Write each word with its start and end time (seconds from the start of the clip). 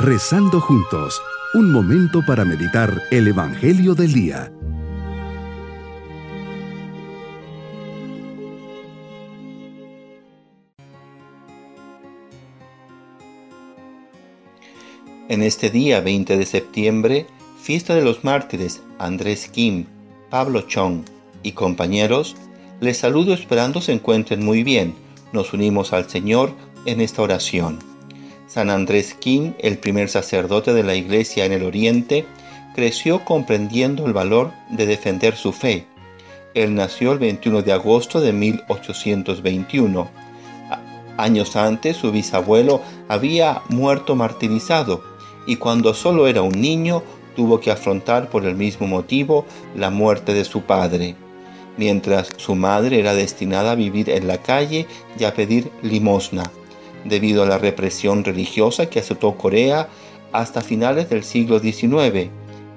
Rezando 0.00 0.60
juntos, 0.60 1.20
un 1.54 1.72
momento 1.72 2.24
para 2.24 2.44
meditar 2.44 3.02
el 3.10 3.26
Evangelio 3.26 3.96
del 3.96 4.12
Día. 4.12 4.52
En 15.28 15.42
este 15.42 15.68
día 15.68 16.00
20 16.00 16.36
de 16.36 16.46
septiembre, 16.46 17.26
fiesta 17.60 17.96
de 17.96 18.02
los 18.02 18.22
mártires 18.22 18.80
Andrés 19.00 19.48
Kim, 19.48 19.86
Pablo 20.30 20.60
Chong 20.60 21.02
y 21.42 21.52
compañeros, 21.52 22.36
les 22.78 22.98
saludo 22.98 23.34
esperando 23.34 23.80
se 23.80 23.94
encuentren 23.94 24.44
muy 24.44 24.62
bien. 24.62 24.94
Nos 25.32 25.52
unimos 25.52 25.92
al 25.92 26.08
Señor 26.08 26.54
en 26.84 27.00
esta 27.00 27.22
oración. 27.22 27.87
San 28.48 28.70
Andrés 28.70 29.12
Kim, 29.12 29.52
el 29.58 29.76
primer 29.76 30.08
sacerdote 30.08 30.72
de 30.72 30.82
la 30.82 30.94
Iglesia 30.94 31.44
en 31.44 31.52
el 31.52 31.62
Oriente, 31.62 32.24
creció 32.74 33.22
comprendiendo 33.22 34.06
el 34.06 34.14
valor 34.14 34.52
de 34.70 34.86
defender 34.86 35.36
su 35.36 35.52
fe. 35.52 35.86
Él 36.54 36.74
nació 36.74 37.12
el 37.12 37.18
21 37.18 37.60
de 37.60 37.72
agosto 37.72 38.22
de 38.22 38.32
1821. 38.32 40.08
Años 41.18 41.56
antes 41.56 41.98
su 41.98 42.10
bisabuelo 42.10 42.80
había 43.08 43.60
muerto 43.68 44.16
martirizado 44.16 45.04
y 45.46 45.56
cuando 45.56 45.92
solo 45.92 46.26
era 46.26 46.40
un 46.40 46.58
niño 46.58 47.02
tuvo 47.36 47.60
que 47.60 47.70
afrontar 47.70 48.30
por 48.30 48.46
el 48.46 48.56
mismo 48.56 48.86
motivo 48.86 49.44
la 49.76 49.90
muerte 49.90 50.32
de 50.32 50.44
su 50.44 50.62
padre, 50.62 51.16
mientras 51.76 52.30
su 52.38 52.54
madre 52.54 52.98
era 52.98 53.12
destinada 53.12 53.72
a 53.72 53.74
vivir 53.74 54.08
en 54.08 54.26
la 54.26 54.38
calle 54.38 54.86
y 55.18 55.24
a 55.24 55.34
pedir 55.34 55.70
limosna 55.82 56.44
debido 57.04 57.42
a 57.42 57.46
la 57.46 57.58
represión 57.58 58.24
religiosa 58.24 58.86
que 58.86 59.00
azotó 59.00 59.36
Corea 59.36 59.88
hasta 60.32 60.60
finales 60.60 61.08
del 61.08 61.24
siglo 61.24 61.58
XIX 61.58 62.30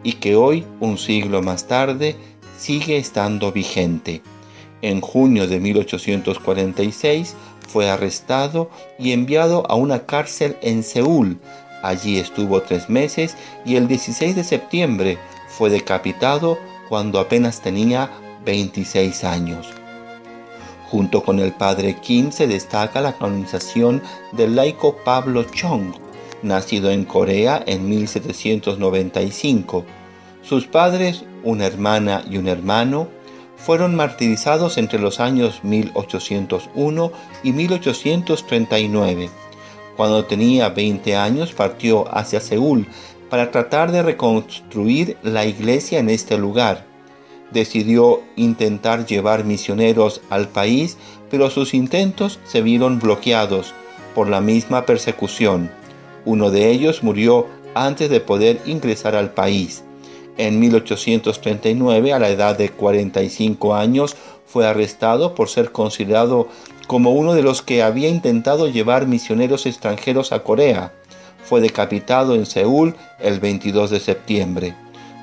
y 0.04 0.14
que 0.14 0.36
hoy, 0.36 0.66
un 0.80 0.98
siglo 0.98 1.42
más 1.42 1.68
tarde, 1.68 2.16
sigue 2.58 2.98
estando 2.98 3.52
vigente. 3.52 4.22
En 4.82 5.02
junio 5.02 5.48
de 5.48 5.60
1846 5.60 7.36
fue 7.68 7.90
arrestado 7.90 8.70
y 8.98 9.12
enviado 9.12 9.70
a 9.70 9.76
una 9.76 10.06
cárcel 10.06 10.58
en 10.62 10.84
Seúl. 10.84 11.40
Allí 11.84 12.18
estuvo 12.18 12.62
tres 12.62 12.90
meses 12.90 13.38
y 13.66 13.76
el 13.76 13.88
16 13.88 14.36
de 14.36 14.44
septiembre 14.44 15.18
fue 15.48 15.70
decapitado 15.70 16.58
cuando 16.90 17.20
apenas 17.20 17.62
tenía 17.62 18.10
26 18.46 19.24
años. 19.24 19.81
Junto 20.92 21.24
con 21.24 21.40
el 21.40 21.54
padre 21.54 21.96
Kim 22.02 22.34
se 22.34 22.48
destaca 22.48 23.00
la 23.00 23.14
canonización 23.14 24.04
del 24.34 24.58
laico 24.58 24.98
Pablo 25.06 25.46
Chong, 25.46 25.94
nacido 26.44 26.92
en 26.92 27.06
Corea 27.06 27.64
en 27.66 27.88
1795. 27.88 29.86
Sus 30.42 30.68
padres, 30.68 31.24
una 31.44 31.66
hermana 31.66 32.26
y 32.30 32.36
un 32.36 32.50
hermano, 32.50 33.08
fueron 33.56 33.96
martirizados 33.96 34.78
entre 34.78 35.00
los 35.00 35.22
años 35.22 35.64
1801 35.64 37.12
y 37.42 37.54
1839. 37.54 39.30
Cuando 39.96 40.26
tenía 40.26 40.68
20 40.68 41.16
años 41.16 41.54
partió 41.54 42.14
hacia 42.14 42.42
Seúl 42.42 42.86
para 43.30 43.50
tratar 43.50 43.94
de 43.94 44.04
reconstruir 44.04 45.16
la 45.24 45.46
iglesia 45.46 46.00
en 46.00 46.10
este 46.10 46.38
lugar 46.38 46.91
decidió 47.52 48.22
intentar 48.36 49.06
llevar 49.06 49.44
misioneros 49.44 50.22
al 50.30 50.48
país, 50.48 50.98
pero 51.30 51.50
sus 51.50 51.74
intentos 51.74 52.40
se 52.46 52.62
vieron 52.62 53.00
bloqueados 53.00 53.74
por 54.16 54.28
la 54.28 54.42
misma 54.42 54.86
persecución. 54.86 55.72
Uno 56.26 56.52
de 56.52 56.70
ellos 56.70 57.04
murió 57.04 57.48
antes 57.74 58.10
de 58.10 58.20
poder 58.20 58.62
ingresar 58.66 59.16
al 59.16 59.32
país. 59.32 59.84
En 60.38 60.60
1839, 60.60 62.14
a 62.14 62.20
la 62.20 62.30
edad 62.30 62.58
de 62.58 62.70
45 62.70 63.76
años, 63.76 64.16
fue 64.46 64.68
arrestado 64.68 65.34
por 65.34 65.50
ser 65.50 65.72
considerado 65.72 66.48
como 66.88 67.12
uno 67.12 67.34
de 67.34 67.42
los 67.42 67.62
que 67.62 67.84
había 67.84 68.10
intentado 68.10 68.68
llevar 68.68 69.08
misioneros 69.08 69.66
extranjeros 69.66 70.32
a 70.32 70.44
Corea. 70.44 70.94
Fue 71.46 71.62
decapitado 71.62 72.36
en 72.36 72.46
Seúl 72.46 72.96
el 73.20 73.40
22 73.40 73.90
de 73.92 74.00
septiembre. 74.00 74.76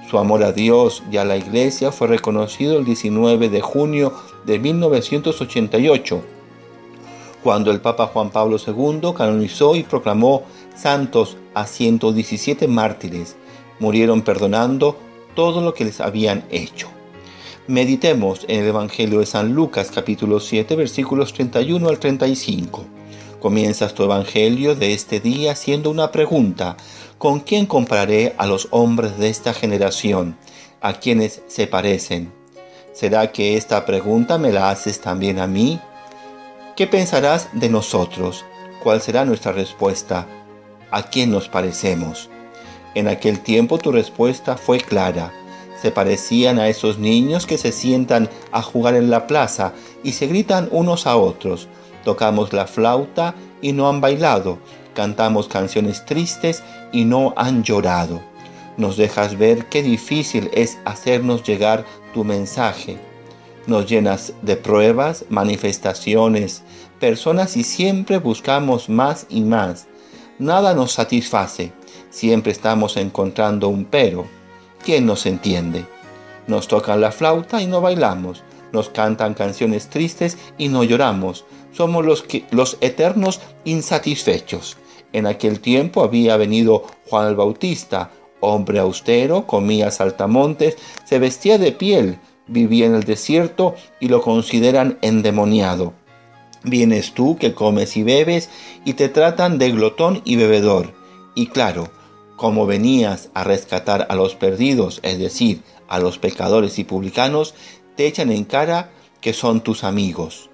Su 0.08 0.16
amor 0.16 0.42
a 0.42 0.52
Dios 0.52 1.02
y 1.12 1.18
a 1.18 1.26
la 1.26 1.36
Iglesia 1.36 1.92
fue 1.92 2.08
reconocido 2.08 2.78
el 2.78 2.86
19 2.86 3.50
de 3.50 3.60
junio 3.60 4.14
de 4.46 4.58
1988, 4.58 6.22
cuando 7.42 7.70
el 7.70 7.82
Papa 7.82 8.06
Juan 8.06 8.30
Pablo 8.30 8.56
II 8.56 9.12
canonizó 9.14 9.76
y 9.76 9.82
proclamó 9.82 10.44
santos 10.74 11.36
a 11.52 11.66
117 11.66 12.68
mártires. 12.68 13.36
Murieron 13.80 14.22
perdonando 14.22 14.96
todo 15.34 15.60
lo 15.60 15.74
que 15.74 15.84
les 15.84 16.00
habían 16.00 16.42
hecho. 16.50 16.88
Meditemos 17.66 18.46
en 18.48 18.60
el 18.62 18.68
Evangelio 18.68 19.18
de 19.20 19.26
San 19.26 19.52
Lucas 19.52 19.90
capítulo 19.94 20.40
7 20.40 20.74
versículos 20.74 21.34
31 21.34 21.86
al 21.86 21.98
35. 21.98 22.86
Comienzas 23.40 23.94
tu 23.94 24.04
Evangelio 24.04 24.74
de 24.74 24.94
este 24.94 25.20
día 25.20 25.52
haciendo 25.52 25.90
una 25.90 26.10
pregunta. 26.10 26.78
¿Con 27.18 27.40
quién 27.40 27.66
compararé 27.66 28.36
a 28.38 28.46
los 28.46 28.68
hombres 28.70 29.18
de 29.18 29.28
esta 29.28 29.52
generación, 29.52 30.36
a 30.80 31.00
quienes 31.00 31.42
se 31.48 31.66
parecen? 31.66 32.32
¿Será 32.92 33.32
que 33.32 33.56
esta 33.56 33.84
pregunta 33.84 34.38
me 34.38 34.52
la 34.52 34.70
haces 34.70 35.00
también 35.00 35.40
a 35.40 35.48
mí? 35.48 35.80
¿Qué 36.76 36.86
pensarás 36.86 37.48
de 37.54 37.70
nosotros? 37.70 38.44
¿Cuál 38.84 39.00
será 39.00 39.24
nuestra 39.24 39.50
respuesta? 39.50 40.28
¿A 40.92 41.02
quién 41.10 41.32
nos 41.32 41.48
parecemos? 41.48 42.30
En 42.94 43.08
aquel 43.08 43.40
tiempo 43.40 43.78
tu 43.78 43.90
respuesta 43.90 44.56
fue 44.56 44.78
clara. 44.78 45.32
Se 45.82 45.90
parecían 45.90 46.60
a 46.60 46.68
esos 46.68 46.98
niños 46.98 47.46
que 47.46 47.58
se 47.58 47.72
sientan 47.72 48.30
a 48.52 48.62
jugar 48.62 48.94
en 48.94 49.10
la 49.10 49.26
plaza 49.26 49.72
y 50.04 50.12
se 50.12 50.28
gritan 50.28 50.68
unos 50.70 51.08
a 51.08 51.16
otros 51.16 51.66
tocamos 52.08 52.54
la 52.54 52.66
flauta 52.66 53.34
y 53.60 53.72
no 53.72 53.86
han 53.86 54.00
bailado, 54.00 54.58
cantamos 54.98 55.46
canciones 55.46 56.04
tristes 56.04 56.64
y 56.90 57.04
no 57.04 57.32
han 57.36 57.62
llorado. 57.62 58.20
Nos 58.76 58.96
dejas 58.96 59.38
ver 59.38 59.66
qué 59.66 59.80
difícil 59.80 60.50
es 60.52 60.76
hacernos 60.84 61.44
llegar 61.44 61.84
tu 62.12 62.24
mensaje. 62.24 62.98
Nos 63.68 63.88
llenas 63.88 64.32
de 64.42 64.56
pruebas, 64.56 65.24
manifestaciones, 65.28 66.64
personas 66.98 67.56
y 67.56 67.62
siempre 67.62 68.18
buscamos 68.18 68.88
más 68.88 69.26
y 69.28 69.42
más. 69.42 69.86
Nada 70.40 70.74
nos 70.74 70.90
satisface, 70.90 71.70
siempre 72.10 72.50
estamos 72.50 72.96
encontrando 72.96 73.68
un 73.68 73.84
pero. 73.84 74.26
¿Quién 74.84 75.06
nos 75.06 75.26
entiende? 75.26 75.86
Nos 76.48 76.66
tocan 76.66 77.00
la 77.00 77.12
flauta 77.12 77.62
y 77.62 77.68
no 77.68 77.80
bailamos, 77.80 78.42
nos 78.72 78.88
cantan 78.88 79.34
canciones 79.34 79.90
tristes 79.90 80.38
y 80.58 80.66
no 80.66 80.82
lloramos, 80.82 81.44
somos 81.70 82.04
los, 82.04 82.24
que, 82.24 82.46
los 82.50 82.78
eternos 82.80 83.40
insatisfechos. 83.64 84.76
En 85.12 85.26
aquel 85.26 85.60
tiempo 85.60 86.02
había 86.02 86.36
venido 86.36 86.84
Juan 87.08 87.28
el 87.28 87.36
Bautista, 87.36 88.10
hombre 88.40 88.78
austero, 88.78 89.46
comía 89.46 89.90
saltamontes, 89.90 90.76
se 91.04 91.18
vestía 91.18 91.58
de 91.58 91.72
piel, 91.72 92.18
vivía 92.46 92.86
en 92.86 92.94
el 92.94 93.04
desierto 93.04 93.74
y 94.00 94.08
lo 94.08 94.22
consideran 94.22 94.98
endemoniado. 95.02 95.92
Vienes 96.64 97.14
tú 97.14 97.36
que 97.38 97.54
comes 97.54 97.96
y 97.96 98.02
bebes 98.02 98.50
y 98.84 98.94
te 98.94 99.08
tratan 99.08 99.58
de 99.58 99.70
glotón 99.70 100.22
y 100.24 100.36
bebedor. 100.36 100.92
Y 101.34 101.46
claro, 101.48 101.88
como 102.36 102.66
venías 102.66 103.30
a 103.34 103.44
rescatar 103.44 104.06
a 104.10 104.14
los 104.14 104.34
perdidos, 104.34 105.00
es 105.02 105.18
decir, 105.18 105.62
a 105.88 105.98
los 105.98 106.18
pecadores 106.18 106.78
y 106.78 106.84
publicanos, 106.84 107.54
te 107.96 108.06
echan 108.06 108.30
en 108.30 108.44
cara 108.44 108.90
que 109.20 109.32
son 109.32 109.60
tus 109.60 109.84
amigos. 109.84 110.47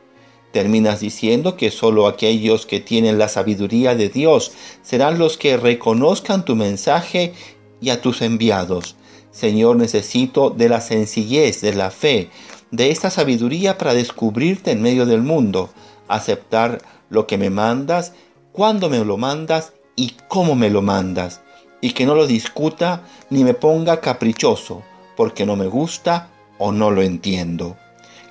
Terminas 0.54 1.00
diciendo 1.00 1.56
que 1.56 1.72
solo 1.72 2.06
aquellos 2.06 2.64
que 2.64 2.78
tienen 2.78 3.18
la 3.18 3.26
sabiduría 3.26 3.96
de 3.96 4.08
Dios 4.08 4.52
serán 4.82 5.18
los 5.18 5.36
que 5.36 5.56
reconozcan 5.56 6.44
tu 6.44 6.54
mensaje 6.54 7.34
y 7.80 7.90
a 7.90 8.00
tus 8.00 8.22
enviados. 8.22 8.94
Señor, 9.32 9.74
necesito 9.74 10.50
de 10.50 10.68
la 10.68 10.80
sencillez, 10.80 11.60
de 11.60 11.74
la 11.74 11.90
fe, 11.90 12.30
de 12.70 12.92
esta 12.92 13.10
sabiduría 13.10 13.78
para 13.78 13.94
descubrirte 13.94 14.70
en 14.70 14.80
medio 14.80 15.06
del 15.06 15.22
mundo, 15.22 15.70
aceptar 16.06 16.80
lo 17.10 17.26
que 17.26 17.36
me 17.36 17.50
mandas, 17.50 18.12
cuándo 18.52 18.88
me 18.88 19.04
lo 19.04 19.16
mandas 19.16 19.72
y 19.96 20.12
cómo 20.28 20.54
me 20.54 20.70
lo 20.70 20.82
mandas, 20.82 21.40
y 21.80 21.94
que 21.94 22.06
no 22.06 22.14
lo 22.14 22.28
discuta 22.28 23.02
ni 23.28 23.42
me 23.42 23.54
ponga 23.54 24.00
caprichoso, 24.00 24.84
porque 25.16 25.46
no 25.46 25.56
me 25.56 25.66
gusta 25.66 26.30
o 26.58 26.70
no 26.70 26.92
lo 26.92 27.02
entiendo. 27.02 27.76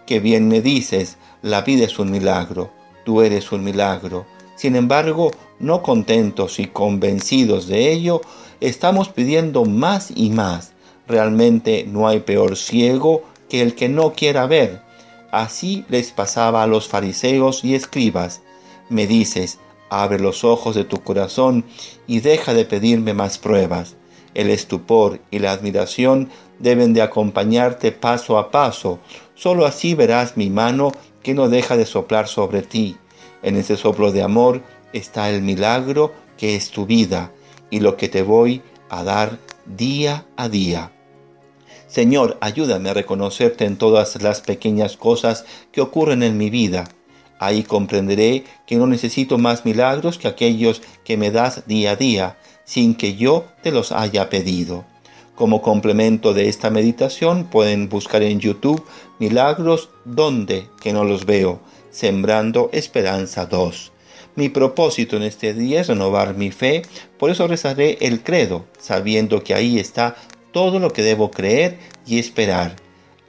Que 0.06 0.20
bien 0.20 0.48
me 0.48 0.62
dices, 0.62 1.18
la 1.42 1.62
vida 1.62 1.86
es 1.86 2.00
un 2.00 2.12
milagro, 2.12 2.72
tú 3.06 3.22
eres 3.22 3.52
un 3.52 3.64
milagro. 3.64 4.26
Sin 4.56 4.76
embargo, 4.76 5.32
no 5.60 5.82
contentos 5.82 6.60
y 6.60 6.68
convencidos 6.68 7.68
de 7.68 7.92
ello, 7.92 8.22
estamos 8.60 9.10
pidiendo 9.10 9.66
más 9.66 10.12
y 10.16 10.30
más. 10.30 10.74
Realmente 11.08 11.86
no 11.88 12.08
hay 12.08 12.20
peor 12.20 12.56
ciego 12.56 13.24
que 13.50 13.62
el 13.62 13.76
que 13.76 13.90
no 13.90 14.14
quiera 14.14 14.46
ver. 14.46 14.82
Así 15.32 15.86
les 15.90 16.12
pasaba 16.12 16.64
a 16.64 16.68
los 16.68 16.88
fariseos 16.88 17.64
y 17.64 17.76
escribas. 17.76 18.42
Me 18.90 19.08
dices, 19.08 19.60
Abre 19.96 20.20
los 20.20 20.44
ojos 20.44 20.74
de 20.74 20.86
tu 20.86 21.04
corazón 21.04 21.66
y 22.08 22.22
deja 22.22 22.56
de 22.56 22.66
pedirme 22.66 23.14
más 23.14 23.38
pruebas. 23.38 23.96
El 24.34 24.50
estupor 24.50 25.20
y 25.32 25.40
la 25.40 25.52
admiración 25.52 26.30
deben 26.60 26.94
de 26.94 27.02
acompañarte 27.02 27.92
paso 27.92 28.38
a 28.38 28.52
paso. 28.52 29.00
Solo 29.36 29.66
así 29.66 29.96
verás 29.96 30.38
mi 30.38 30.50
mano 30.50 30.92
que 31.22 31.34
no 31.34 31.50
deja 31.50 31.78
de 31.78 31.86
soplar 31.86 32.28
sobre 32.28 32.62
ti. 32.62 32.98
En 33.42 33.56
ese 33.56 33.78
soplo 33.78 34.12
de 34.12 34.24
amor 34.24 34.62
está 34.94 35.30
el 35.30 35.42
milagro 35.42 36.14
que 36.38 36.56
es 36.56 36.72
tu 36.72 36.86
vida 36.86 37.32
y 37.70 37.80
lo 37.80 37.98
que 37.98 38.10
te 38.10 38.22
voy 38.22 38.62
a 38.90 39.04
dar 39.04 39.40
día 39.66 40.26
a 40.38 40.50
día. 40.50 40.92
Señor, 41.88 42.38
ayúdame 42.42 42.90
a 42.90 42.94
reconocerte 42.94 43.66
en 43.66 43.78
todas 43.78 44.22
las 44.22 44.42
pequeñas 44.42 44.98
cosas 44.98 45.46
que 45.72 45.82
ocurren 45.82 46.24
en 46.24 46.38
mi 46.38 46.50
vida. 46.50 46.86
Ahí 47.40 47.64
comprenderé 47.64 48.46
que 48.66 48.78
no 48.78 48.88
necesito 48.88 49.38
más 49.38 49.66
milagros 49.66 50.18
que 50.18 50.28
aquellos 50.28 50.82
que 51.04 51.18
me 51.18 51.30
das 51.30 51.68
día 51.68 51.92
a 51.92 51.96
día, 51.96 52.38
sin 52.66 52.96
que 52.96 53.16
yo 53.16 53.46
te 53.62 53.72
los 53.72 53.92
haya 53.92 54.30
pedido. 54.30 54.86
Como 55.36 55.62
complemento 55.62 56.34
de 56.34 56.48
esta 56.48 56.70
meditación 56.70 57.46
pueden 57.46 57.90
buscar 57.90 58.22
en 58.22 58.40
YouTube 58.40 58.86
Milagros 59.20 59.90
donde 60.06 60.68
que 60.82 60.94
no 60.94 61.04
los 61.04 61.26
veo, 61.26 61.60
Sembrando 61.90 62.70
Esperanza 62.72 63.46
2. 63.46 63.92
Mi 64.36 64.50
propósito 64.50 65.16
en 65.16 65.24
este 65.24 65.54
día 65.54 65.82
es 65.82 65.88
renovar 65.88 66.36
mi 66.36 66.52
fe, 66.52 66.84
por 67.18 67.30
eso 67.30 67.48
rezaré 67.48 67.98
el 68.02 68.24
credo, 68.24 68.66
sabiendo 68.80 69.44
que 69.44 69.54
ahí 69.54 69.80
está 69.80 70.16
todo 70.52 70.80
lo 70.80 70.92
que 70.92 71.04
debo 71.04 71.32
creer 71.32 71.78
y 72.06 72.20
esperar. 72.20 72.83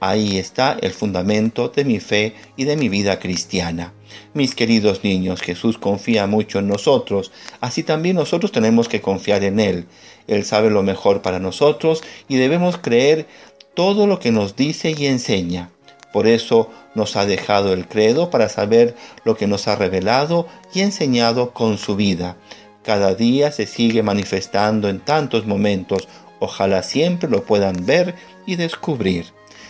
Ahí 0.07 0.37
está 0.37 0.77
el 0.81 0.91
fundamento 0.91 1.69
de 1.69 1.83
mi 1.83 1.99
fe 1.99 2.35
y 2.55 2.65
de 2.65 2.77
mi 2.77 2.89
vida 2.89 3.17
cristiana. 3.17 3.91
Mis 4.35 4.53
queridos 4.53 5.03
niños, 5.03 5.41
Jesús 5.41 5.79
confía 5.79 6.27
mucho 6.27 6.59
en 6.59 6.67
nosotros, 6.67 7.31
así 7.59 7.81
también 7.81 8.15
nosotros 8.15 8.51
tenemos 8.51 8.87
que 8.87 9.01
confiar 9.01 9.43
en 9.43 9.59
Él. 9.59 9.87
Él 10.27 10.45
sabe 10.45 10.69
lo 10.69 10.83
mejor 10.83 11.23
para 11.23 11.39
nosotros 11.39 12.03
y 12.27 12.35
debemos 12.35 12.77
creer 12.77 13.25
todo 13.73 14.05
lo 14.05 14.19
que 14.19 14.31
nos 14.31 14.55
dice 14.55 14.93
y 14.95 15.07
enseña. 15.07 15.71
Por 16.13 16.27
eso 16.27 16.69
nos 16.93 17.15
ha 17.15 17.25
dejado 17.25 17.73
el 17.73 17.87
credo 17.87 18.29
para 18.29 18.47
saber 18.47 18.95
lo 19.23 19.35
que 19.35 19.47
nos 19.47 19.67
ha 19.67 19.75
revelado 19.75 20.45
y 20.71 20.81
enseñado 20.81 21.51
con 21.51 21.79
su 21.79 21.95
vida. 21.95 22.37
Cada 22.83 23.15
día 23.15 23.51
se 23.51 23.65
sigue 23.65 24.03
manifestando 24.03 24.87
en 24.87 24.99
tantos 24.99 25.47
momentos. 25.47 26.07
Ojalá 26.39 26.83
siempre 26.83 27.27
lo 27.27 27.43
puedan 27.43 27.87
ver 27.87 28.13
y 28.45 28.55
descubrir 28.55 29.33